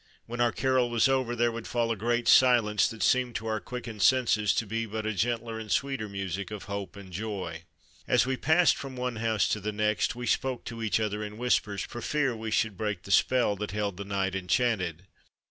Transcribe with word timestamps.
When 0.25 0.41
our 0.41 0.51
carol 0.51 0.89
was 0.89 1.07
over 1.07 1.35
there 1.35 1.51
would 1.51 1.67
fall 1.67 1.91
a 1.91 1.95
great 1.95 2.27
silence 2.27 2.87
that 2.87 3.03
seemed 3.03 3.35
to 3.35 3.45
our 3.45 3.59
quickened 3.59 4.01
senses 4.01 4.51
to 4.55 4.65
be 4.65 4.87
but 4.87 5.05
a 5.05 5.13
gentler 5.13 5.59
and 5.59 5.71
sweeter 5.71 6.09
music 6.09 6.49
of 6.49 6.63
hope 6.63 6.95
and 6.95 7.13
joy. 7.13 7.65
As 8.07 8.25
we 8.25 8.35
passed 8.35 8.75
from 8.75 8.95
one 8.95 9.17
house 9.17 9.47
to 9.49 9.59
the 9.59 9.71
next 9.71 10.15
we 10.15 10.25
spoke 10.25 10.65
to 10.65 10.81
each 10.81 10.99
other 10.99 11.23
in 11.23 11.37
whispers 11.37 11.83
for 11.83 12.01
fear 12.01 12.35
we 12.35 12.49
should 12.49 12.77
break 12.79 13.03
the 13.03 13.11
spell 13.11 13.55
that 13.57 13.69
held 13.73 13.97
the 13.97 14.03
night 14.03 14.33
enchanted. 14.33 15.05